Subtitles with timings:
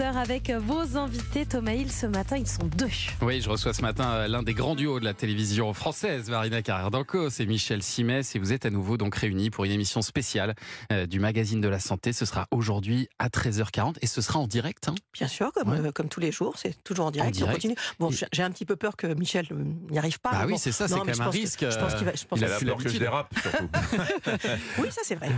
[0.00, 1.46] avec vos invités.
[1.46, 2.88] Thomas Hill, ce matin, ils sont deux.
[3.22, 6.62] Oui, je reçois ce matin euh, l'un des grands duos de la télévision française, Marina
[6.62, 10.02] Carrère d'Ancos c'est Michel Simès, et vous êtes à nouveau donc réunis pour une émission
[10.02, 10.54] spéciale
[10.92, 12.12] euh, du magazine de la santé.
[12.12, 14.88] Ce sera aujourd'hui à 13h40 et ce sera en direct.
[14.88, 14.94] Hein?
[15.12, 15.78] Bien sûr, comme, Ouais.
[15.78, 17.32] euh, comme tous les jours, c'est toujours en direct.
[17.34, 17.50] direct.
[17.50, 17.76] On continue.
[18.00, 19.46] Bon, Et- j'ai un petit peu peur que Michel
[19.90, 20.32] n'y arrive pas.
[20.32, 20.58] Mais oui, bon.
[20.58, 22.12] c'est ça, c'est quand même un que- risque, Je pense qu'il va.
[22.14, 23.68] Je pense il a que- la peur que je dérape, surtout.
[24.78, 25.28] Oui, ça c'est vrai.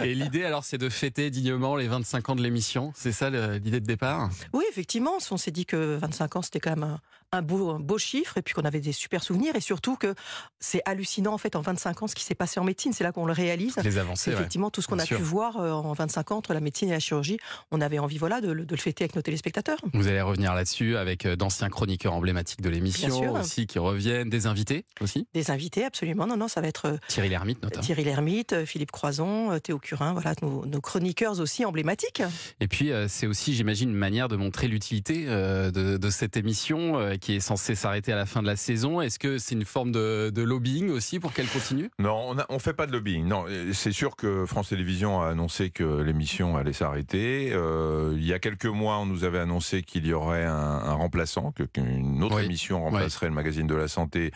[0.00, 2.92] Et, et l'idée alors, c'est de fêter dignement les 25 ans de l'émission.
[2.94, 6.70] C'est ça l'idée de départ Oui, effectivement, on s'est dit que 25 ans, c'était quand
[6.70, 7.00] même un,
[7.32, 10.14] un beau, un beau chiffre, et puis qu'on avait des super souvenirs, et surtout que
[10.60, 12.92] c'est hallucinant, en fait, en 25 ans, ce qui s'est passé en médecine.
[12.92, 13.76] C'est là qu'on le réalise.
[13.76, 14.36] Les C'est avancées, ouais.
[14.36, 15.18] effectivement tout ce qu'on a sûr.
[15.18, 17.38] pu voir euh, en 25 ans entre la médecine et la chirurgie.
[17.70, 19.78] On avait envie, voilà, de, le- de le fêter avec nos téléspectateurs.
[19.92, 24.46] Vous allez revenir là-dessus avec euh, d'anciens chroniqueurs emblématiques de l'émission aussi qui reviennent, des
[24.46, 25.26] invités aussi.
[25.34, 26.26] Des invités, absolument.
[26.26, 27.84] Non, non, ça va être euh, Thierry Lhermitte notamment.
[27.84, 32.22] Thierry Lhermitte, Philippe Croison, Théo Curin, voilà, nos, nos chroniqueurs aussi emblématiques.
[32.60, 36.98] Et puis, c'est aussi, j'imagine, une manière de montrer l'utilité euh, de, de cette émission
[36.98, 39.00] euh, qui est censée s'arrêter à la fin de la saison.
[39.00, 41.90] Est-ce que c'est une forme de, de lobbying aussi pour qu'elle continue?
[41.98, 43.26] Non, on, on fait pas de lobbying.
[43.26, 47.50] Non, euh, c'est sûr que France Télévisions a annoncé que l'émission allait s'arrêter.
[47.52, 50.94] Euh, il y a quelques mois, on nous avait annoncé qu'il y aurait un, un
[50.94, 52.44] remplaçant, qu'une autre Oui.
[52.44, 54.32] émission remplacerait le magazine de la santé.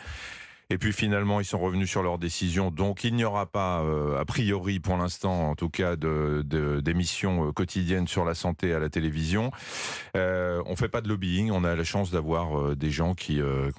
[0.73, 2.71] Et puis finalement, ils sont revenus sur leur décision.
[2.71, 6.79] Donc il n'y aura pas, euh, a priori pour l'instant, en tout cas, de- de-
[6.79, 9.51] d'émissions euh, quotidiennes sur la santé à la télévision.
[10.15, 11.51] Euh, on fait pas de lobbying.
[11.51, 13.69] On a la chance d'avoir euh, des gens qui, euh,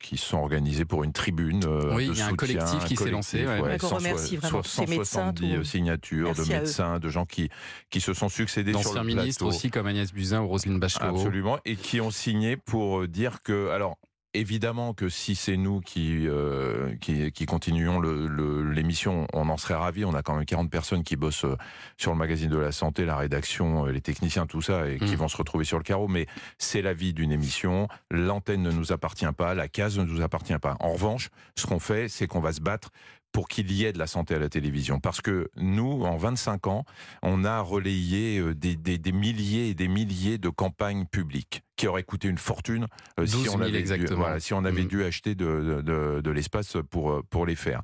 [0.00, 1.64] qui se sont organisés pour une tribune.
[1.66, 3.60] euh, Oui, de il y a un collectif qui s'est lancé, ouais.
[3.60, 7.08] Ouais, qu'on 100 remercie vraiment tous ces médecins, 170 tout- signatures Merci de médecins, de
[7.08, 7.48] gens qui,
[7.90, 9.56] qui se sont succédés sur D'anciens le ministres plateau.
[9.56, 11.06] aussi, comme Agnès Buzyn ou Roselyne Bachelot.
[11.16, 13.96] Absolument, et qui ont signé pour dire que, alors,
[14.34, 19.56] évidemment que si c'est nous qui, euh, qui, qui continuons le- le- l'émission, on en
[19.56, 20.04] serait ravis.
[20.04, 21.56] On a quand même 40 personnes qui bossent euh,
[21.96, 25.12] sur le magazine de la santé, la rédaction, euh, les techniciens, tout ça, et qui
[25.14, 25.16] Mm.
[25.16, 26.08] vont se retrouver sur le carreau.
[26.08, 26.26] Mais
[26.58, 27.88] c'est la vie d'une émission.
[28.10, 30.76] L'antenne ne nous appartient pas, la case ne nous appartient pas.
[30.80, 32.90] En revanche, ce qu'on fait, c'est qu'on va se battre
[33.32, 35.00] pour qu'il y ait de la santé à la télévision.
[35.00, 36.84] Parce que nous, en 25 ans,
[37.22, 42.04] on a relayé des, des- des milliers et des milliers de campagnes publiques qui auraient
[42.04, 42.86] coûté une fortune
[43.18, 44.16] euh, 12 si 000 on avait, dû, exactement.
[44.20, 44.88] voilà, si on avait Mm.
[44.88, 47.82] dû acheter de, de- de l'espace pour, euh, pour les faire.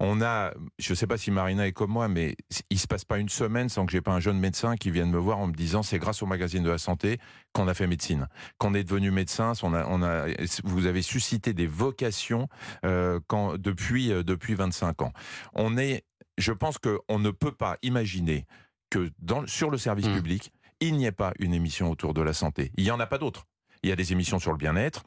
[0.00, 2.36] On a, je ne sais pas si Marina est comme moi, mais
[2.70, 5.10] il se passe pas une semaine sans que j'ai pas un jeune médecin qui vienne
[5.10, 7.18] me voir en me disant c'est grâce au magazine de la santé
[7.52, 8.28] qu'on a fait médecine,
[8.58, 9.52] qu'on est devenu médecin.
[9.62, 10.26] On a, on a,
[10.64, 12.48] vous avez suscité des vocations
[12.84, 15.12] euh, quand, depuis, euh, depuis 25 ans.
[15.54, 16.04] On est,
[16.38, 18.46] je pense qu'on ne peut pas imaginer
[18.90, 20.14] que dans, sur le service Mm.
[20.14, 22.72] public, il n'y ait pas une émission autour de la santé.
[22.76, 23.46] Il n'y en a pas d'autres.
[23.82, 25.04] Il y a des émissions sur le bien-être.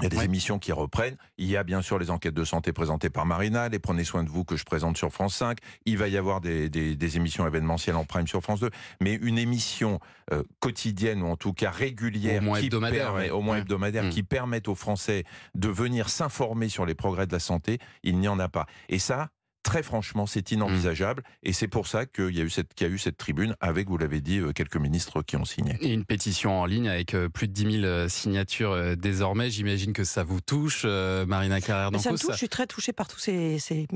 [0.00, 0.24] Il y a des Ouais.
[0.24, 1.16] émissions qui reprennent.
[1.36, 4.24] Il y a bien sûr les enquêtes de santé présentées par Marina, les Prenez soin
[4.24, 5.58] de vous que je présente sur France 5.
[5.84, 8.70] Il va y avoir des, des- des émissions événementielles en prime sur France 2.
[9.00, 10.00] Mais une émission
[10.32, 13.30] euh, quotidienne ou en tout cas régulière, Au moins qui hebdomadaire, permet- ouais.
[13.30, 13.60] au moins Ouais.
[13.60, 14.10] hebdomadaire, Mm.
[14.10, 15.24] qui permette aux Français
[15.54, 18.66] de venir s'informer sur les progrès de la santé, il n'y en a pas.
[18.88, 19.28] Et ça,
[19.62, 21.22] très franchement, c'est inenvisageable.
[21.42, 23.54] Et c'est pour ça qu'il y, a eu cette- qu'il y a eu cette tribune
[23.60, 25.76] avec, vous l'avez dit, euh, quelques ministres qui ont signé.
[25.80, 29.50] Et une pétition en ligne avec euh, plus de 10 000 euh, signatures désormais.
[29.50, 32.92] J'imagine que ça vous touche, Marina Carrère Mais ça me touche, je suis très touchée
[32.92, 33.86] par tous ces, ces,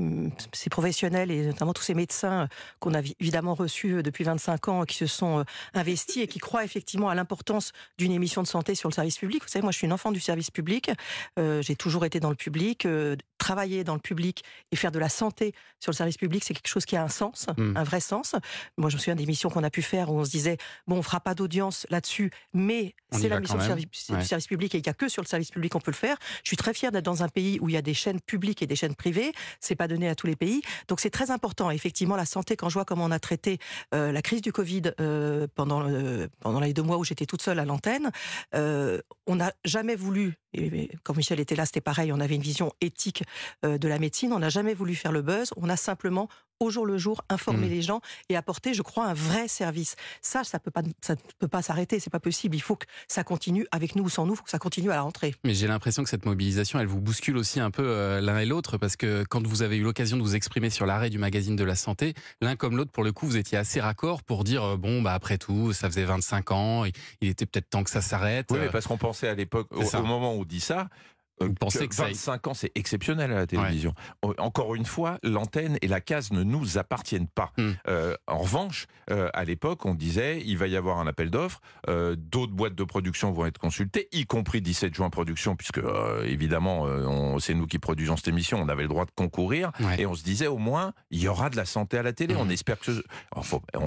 [0.53, 2.47] ces professionnels et notamment tous ces médecins
[2.79, 6.63] qu'on a vi- évidemment reçus depuis 25 ans, qui se sont investis et qui croient
[6.63, 9.43] effectivement à l'importance d'une émission de santé sur le service public.
[9.43, 10.91] Vous savez, moi je suis une enfant du service public,
[11.39, 14.99] euh, j'ai toujours été dans le public, euh, travailler dans le public et faire de
[14.99, 17.77] la santé sur le service public, c'est quelque chose qui a un sens, Mm.
[17.77, 18.35] un vrai sens.
[18.77, 21.01] Moi je me souviens d'émissions qu'on a pu faire où on se disait, bon on
[21.03, 24.17] fera pas d'audience là-dessus, mais c'est la mission du service, Ouais.
[24.19, 25.95] du service public et il n'y a que sur le service public qu'on peut le
[25.95, 26.17] faire.
[26.43, 28.61] Je suis très fière d'être dans un pays où il y a des chaînes publiques
[28.61, 29.31] et des chaînes privées.
[29.59, 30.61] C'est pas donné à tous les pays.
[30.87, 31.69] Donc c'est très important.
[31.71, 33.59] Effectivement, la santé, quand je vois comment on a traité
[33.93, 37.41] euh, la crise du Covid euh, pendant, le- pendant les deux mois où j'étais toute
[37.41, 38.11] seule à l'antenne,
[38.55, 42.41] euh, on n'a jamais voulu, et quand Michel était là, c'était pareil, on avait une
[42.41, 43.26] vision éthique euh,
[43.63, 44.33] de la médecine.
[44.33, 45.49] On n'a jamais voulu faire le buzz.
[45.57, 46.29] On a simplement
[46.59, 47.69] au jour le jour informer Mm.
[47.69, 49.95] les gens et apporter, je crois, un vrai service.
[50.23, 51.99] Ça, ça peut pas, ça ne peut pas s'arrêter.
[51.99, 52.55] C'est pas possible.
[52.55, 54.33] Il faut que ça continue avec nous ou sans nous.
[54.33, 55.35] Il faut que ça continue à la rentrée.
[55.43, 58.45] Mais j'ai l'impression que cette mobilisation, elle vous bouscule aussi un peu euh, l'un et
[58.47, 61.55] l'autre, parce que quand vous avez eu l'occasion de vous exprimer sur l'arrêt du magazine
[61.55, 64.63] de la santé, l'un comme l'autre, pour le coup, vous étiez assez raccord pour dire,
[64.63, 66.85] euh, bon, bah après tout, ça faisait 25 ans,
[67.21, 68.47] il était peut-être temps que ça s'arrête.
[68.49, 70.89] Oui, mais Euh, parce qu'on pensait à l'époque, au, au moment où on dit ça,
[71.39, 73.93] Vous pensez que ça 25 ans, c'est exceptionnel à la télévision.
[74.25, 77.51] Euh, Encore une fois, l'antenne et la case ne nous appartiennent pas.
[77.57, 77.71] Hmm.
[77.87, 81.61] Euh, en revanche, euh, à l'époque, on disait il va y avoir un appel d'offres,
[81.89, 86.23] euh, d'autres boîtes de production vont être consultées, y compris 17 juin Production, puisque euh,
[86.25, 90.01] évidemment, euh, c'est nous qui produisons cette émission, on avait le droit de concourir, Ouais.
[90.01, 92.33] et on se disait au moins il y aura de la santé à la télé.
[92.33, 92.39] Hmm.
[92.41, 93.01] On espère que ce...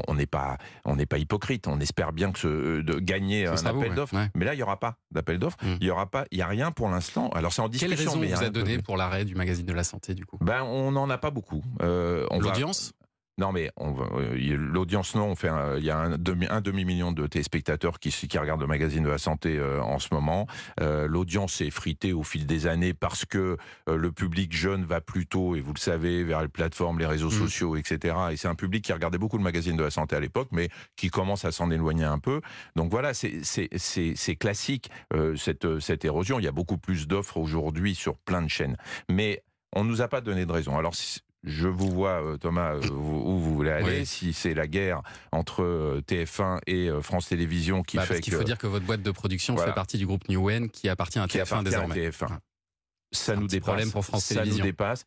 [0.06, 3.54] on- n'est pas, on n'est pas hypocrite, on espère bien que ce, de gagner un
[3.54, 3.94] vous, appel ouais.
[3.94, 4.14] d'offres.
[4.34, 5.56] Mais là, il y aura pas d'appel d'offres.
[5.62, 5.76] Hmm.
[5.80, 7.30] Il y aura pas, il y a rien pour l'instant.
[7.40, 7.96] Alors c'est en discussion.
[7.96, 9.82] Quelle raison mais a vous a un peu donné pour l'arrêt du magazine de la
[9.82, 10.36] santé du coup?
[10.42, 11.62] Ben, on n'en a pas beaucoup.
[11.80, 12.92] Euh, L'audience?
[13.40, 15.28] Non, mais euh, l'audience, non.
[15.28, 18.38] On fait un- il y a un demi, un demi million de téléspectateurs qui, qui
[18.38, 20.46] regardent le magazine de la santé euh, en ce moment.
[20.80, 23.56] Euh, L'audience est fritée au fil des années parce que
[23.88, 27.28] euh, le public jeune va plutôt, et vous le savez, vers les plateformes, les réseaux
[27.28, 27.44] Mm.
[27.44, 28.14] sociaux, etc.
[28.32, 30.68] Et c'est un public qui regardait beaucoup le magazine de la santé à l'époque, mais
[30.96, 32.42] qui commence à s'en éloigner un peu.
[32.76, 33.40] Donc voilà, c'est-
[34.38, 34.90] classique
[35.36, 36.38] cette, cette érosion.
[36.38, 38.76] Il y a beaucoup plus d'offres aujourd'hui sur plein de chaînes,
[39.10, 39.42] mais
[39.74, 40.76] on nous a pas donné de raison.
[40.76, 40.94] Alors
[41.42, 44.00] je vous vois, euh, Thomas, euh, où vous voulez aller.
[44.00, 44.06] Oui.
[44.06, 45.02] Si c'est la guerre
[45.32, 48.84] entre euh, TF1 et France Télévisions qui Bah, fait Parce qu'il faut dire que votre
[48.86, 49.70] boîte de production Voilà.
[49.72, 52.06] fait partie du groupe Newen qui appartient à qui TF1 appartient désormais.
[52.06, 52.36] à TF1, Ouais.
[53.12, 53.66] ça Un nous dépasse.
[53.66, 55.04] problème pour France ça nous dépasse.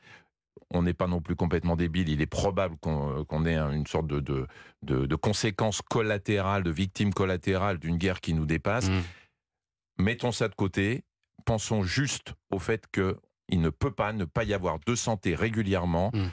[0.72, 2.10] On n'est pas non plus complètement débile.
[2.10, 4.48] Il est probable qu'on ait une sorte de, de,
[4.82, 8.90] de, de victimes collatérales d'une guerre qui nous dépasse.
[8.90, 9.02] Mm.
[10.00, 11.04] Mettons ça de côté.
[11.46, 13.18] Pensons juste au fait que
[13.54, 16.28] il ne peut pas ne pas y avoir de santé régulièrement, Mm.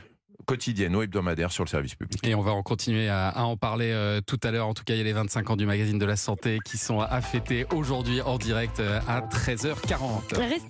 [0.46, 2.18] quotidienne ou hebdomadaire sur le service public.
[2.26, 4.66] Et on va en continuer à, à en parler euh, tout à l'heure.
[4.66, 6.76] En tout cas, il y a les 25 ans du magazine de la santé qui
[6.78, 10.34] sont à fêter aujourd'hui en direct euh, à 13h40.
[10.36, 10.66] Restez